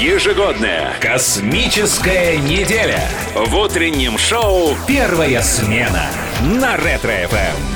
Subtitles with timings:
[0.00, 3.00] Ежегодная космическая неделя.
[3.32, 6.10] В утреннем шоу «Первая смена»
[6.42, 7.73] на Ретро-ФМ.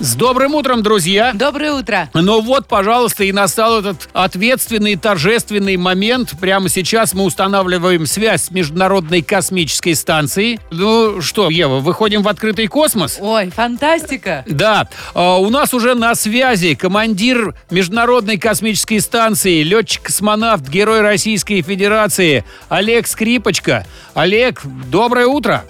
[0.00, 1.32] С добрым утром, друзья!
[1.34, 2.08] Доброе утро!
[2.14, 6.32] Ну вот, пожалуйста, и настал этот ответственный, торжественный момент.
[6.40, 10.58] Прямо сейчас мы устанавливаем связь с Международной космической станцией.
[10.70, 13.18] Ну что, Ева, выходим в открытый космос?
[13.20, 14.42] Ой, фантастика!
[14.46, 22.46] Да, а, у нас уже на связи командир Международной космической станции, летчик-космонавт, герой Российской Федерации
[22.70, 23.84] Олег Скрипочка.
[24.14, 25.62] Олег, доброе утро!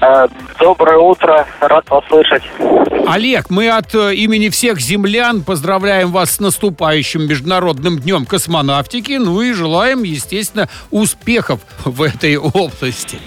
[0.00, 2.42] Э, доброе утро, рад вас слышать.
[3.06, 9.40] Олег, мы от э, имени всех землян поздравляем вас с наступающим Международным днем космонавтики, ну
[9.40, 13.18] и желаем, естественно, успехов в этой области.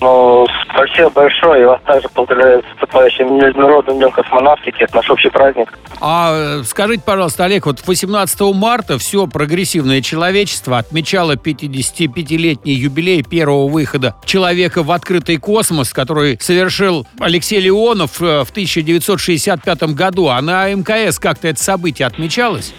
[0.00, 0.46] Ну,
[0.86, 1.62] спасибо большое.
[1.62, 4.82] И вас также поздравляю с наступающим Международным днем космонавтики.
[4.82, 5.72] Это наш общий праздник.
[6.00, 14.14] А скажите, пожалуйста, Олег, вот 18 марта все прогрессивное человечество отмечало 55-летний юбилей первого выхода
[14.24, 20.28] человека в открытый космос, который совершил Алексей Леонов э, в 1965 году.
[20.28, 22.74] А на МКС как-то это событие отмечалось?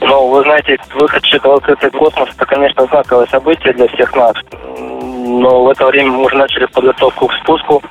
[0.00, 4.34] Ну, вы знаете, выход человека в открытый космос, это, конечно, знаковое событие для всех нас
[5.22, 7.82] но в это время мы уже начали подготовку к спуску.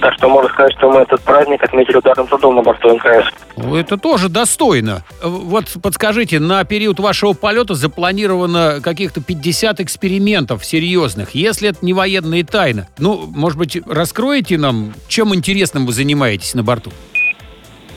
[0.00, 3.30] Так что можно сказать, что мы этот праздник отметили ударным трудом на борту МКС.
[3.56, 5.02] Это тоже достойно.
[5.22, 12.44] Вот подскажите, на период вашего полета запланировано каких-то 50 экспериментов серьезных, если это не военная
[12.44, 12.88] тайна.
[12.98, 16.92] Ну, может быть, раскроете нам, чем интересным вы занимаетесь на борту?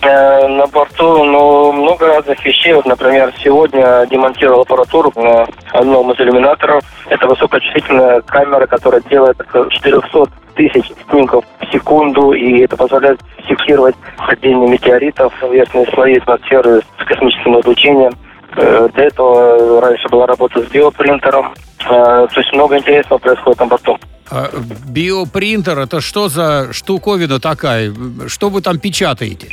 [0.02, 2.74] Э, на борту ну, много разных вещей.
[2.74, 6.84] Вот, например, сегодня демонтировал аппаратуру на одном из иллюминаторов.
[7.10, 9.38] Это высокочувствительная камера, которая делает
[9.70, 10.26] 400
[10.56, 17.06] тысяч снимков в секунду, и это позволяет фиксировать падение метеоритов в верхние слои атмосферы с
[17.06, 18.14] космическим излучением.
[18.56, 21.54] Э, до этого раньше была работа с биопринтером.
[21.90, 23.98] Э, то есть много интересного происходит на борту.
[24.32, 24.50] А
[24.88, 27.92] биопринтер это что за штуковина такая?
[28.28, 29.48] Что вы там печатаете?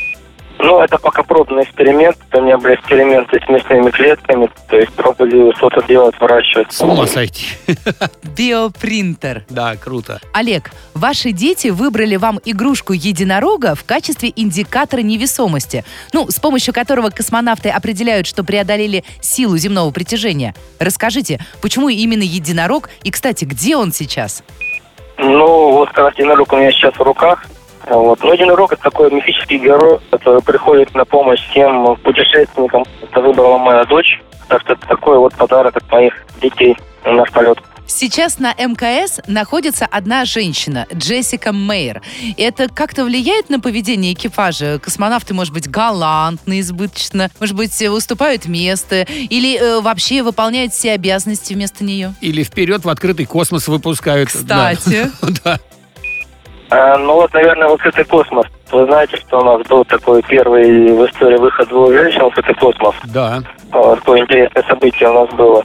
[0.66, 2.16] Ну, это пока пробный эксперимент.
[2.32, 6.72] У меня были эксперименты с мясными клетками, то есть пробовали что-то делать, выращивать.
[6.72, 7.47] С ума сойти.
[8.37, 9.44] Биопринтер.
[9.49, 10.21] Да, круто.
[10.32, 17.10] Олег, ваши дети выбрали вам игрушку единорога в качестве индикатора невесомости, ну, с помощью которого
[17.10, 20.53] космонавты определяют, что преодолели силу земного притяжения.
[20.81, 24.43] Расскажите, почему именно единорог и, кстати, где он сейчас?
[25.16, 27.47] Ну, вот как единорог у меня сейчас в руках.
[27.86, 28.22] Вот.
[28.22, 32.84] Но единорог это такой мифический герой, который приходит на помощь всем путешественникам.
[33.02, 34.20] Это выбрала моя дочь.
[34.48, 37.58] Так что это такой вот подарок от моих детей на наш полет.
[37.86, 42.02] Сейчас на МКС находится одна женщина, Джессика Мейер.
[42.36, 44.80] Это как-то влияет на поведение экипажа?
[44.80, 51.54] Космонавты, может быть, галантны избыточно, может быть, уступают место или э, вообще выполняют все обязанности
[51.54, 52.12] вместо нее?
[52.20, 54.30] Или вперед в открытый космос выпускают.
[54.30, 55.10] Кстати.
[55.44, 55.58] Да.
[56.71, 58.47] А, ну вот, наверное, в открытый космос.
[58.72, 62.54] Вы знаете, что у нас был такой первый в истории выход двух женщин в открытый
[62.54, 62.94] космос?
[63.04, 63.43] Да.
[63.71, 65.65] Вот, такое интересное событие у нас было.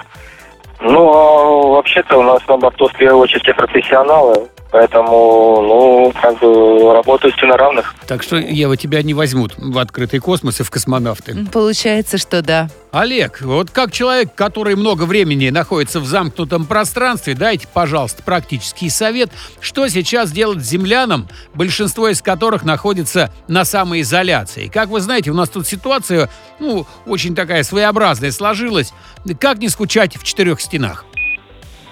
[0.82, 4.48] Ну, а вообще-то у нас на борту в первую очередь все профессионалы.
[4.72, 7.94] Поэтому, ну, как бы работают все на равных.
[8.08, 11.36] Так что, Ева, тебя не возьмут в открытый космос и в космонавты.
[11.52, 12.70] Получается, что да.
[12.92, 19.30] Олег, вот как человек, который много времени находится в замкнутом пространстве, дайте, пожалуйста, практический совет,
[19.62, 24.68] что сейчас делать землянам, большинство из которых находится на самоизоляции.
[24.68, 26.28] Как вы знаете, у нас тут ситуация,
[26.60, 28.94] ну, очень такая своеобразная сложилась.
[29.40, 31.06] Как не скучать в четырех стенах?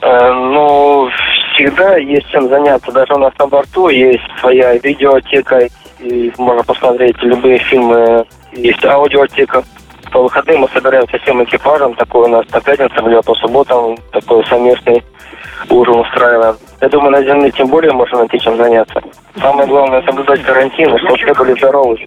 [0.01, 1.09] Э, ну,
[1.53, 2.91] всегда есть чем заняться.
[2.91, 5.69] Даже у нас на борту есть своя видеотека,
[6.01, 8.25] и можно посмотреть любые фильмы.
[8.51, 9.63] Есть аудиотека.
[10.11, 11.93] По выходным мы собираемся всем экипажем.
[11.95, 15.03] Такой у нас по пятницам или по субботам такой совместный
[15.69, 16.55] ужин устраиваем.
[16.81, 19.01] Я думаю, на Земле тем более можно найти чем заняться.
[19.41, 21.97] Самое главное соблюдать карантин, чтобы все были здоровы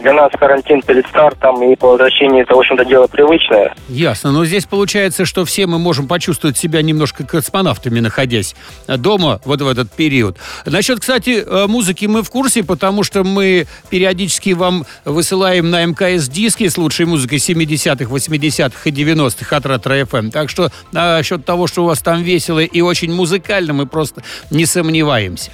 [0.00, 3.74] для нас карантин перед стартом и по возвращении это, в общем-то, дело привычное.
[3.88, 4.32] Ясно.
[4.32, 8.54] Но здесь получается, что все мы можем почувствовать себя немножко космонавтами, находясь
[8.86, 10.36] дома вот в этот период.
[10.64, 16.28] Насчет, кстати, э, музыки мы в курсе, потому что мы периодически вам высылаем на МКС
[16.28, 20.30] диски с лучшей музыкой 70-х, 80-х и 90-х от Ретро FM.
[20.30, 24.66] Так что насчет того, что у вас там весело и очень музыкально, мы просто не
[24.66, 25.50] сомневаемся.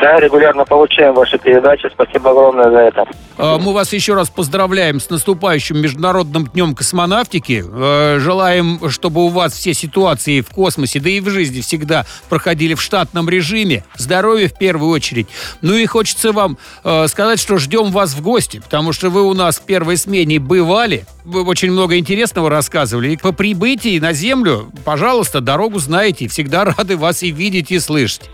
[0.00, 1.88] Да, регулярно получаем ваши передачи.
[1.92, 3.04] Спасибо огромное за это.
[3.36, 7.64] А, мы вас еще раз поздравляем с наступающим Международным днем космонавтики.
[7.66, 12.74] Э, желаем, чтобы у вас все ситуации в космосе, да и в жизни всегда проходили
[12.74, 13.84] в штатном режиме.
[13.96, 15.26] Здоровья в первую очередь.
[15.62, 19.34] Ну и хочется вам э, сказать, что ждем вас в гости, потому что вы у
[19.34, 21.06] нас в первой смене бывали.
[21.24, 23.10] Вы очень много интересного рассказывали.
[23.10, 26.28] И по прибытии на Землю, пожалуйста, дорогу знаете.
[26.28, 28.30] Всегда рады вас и видеть, и слышать.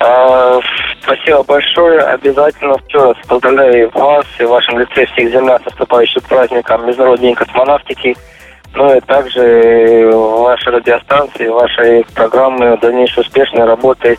[0.00, 0.60] А,
[1.02, 2.00] спасибо большое.
[2.00, 7.26] Обязательно еще раз поздравляю вас и в вашем лице всех землян с наступающим праздником Международный
[7.26, 8.16] день космонавтики.
[8.74, 14.18] Ну и также вашей радиостанции, вашей программы дальнейшей успешной работы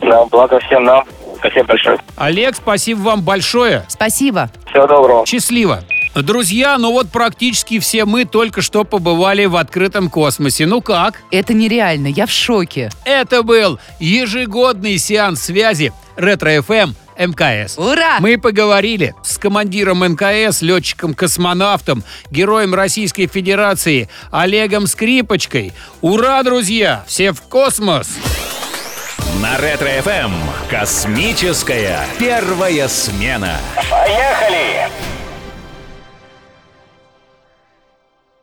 [0.00, 1.04] на благо всем нам.
[1.38, 1.98] Спасибо большое.
[2.16, 3.84] Олег, спасибо вам большое.
[3.88, 4.48] Спасибо.
[4.70, 5.26] Всего доброго.
[5.26, 5.80] Счастливо.
[6.22, 10.64] Друзья, ну вот практически все мы только что побывали в открытом космосе.
[10.64, 11.20] Ну как?
[11.30, 12.90] Это нереально, я в шоке.
[13.04, 17.76] Это был ежегодный сеанс связи Ретро-ФМ МКС.
[17.76, 18.16] Ура!
[18.20, 25.74] Мы поговорили с командиром МКС, летчиком-космонавтом, героем Российской Федерации Олегом Скрипочкой.
[26.00, 27.04] Ура, друзья!
[27.06, 28.08] Все в космос!
[29.42, 30.32] На Ретро-ФМ
[30.70, 33.58] космическая первая смена.
[33.90, 34.88] Поехали!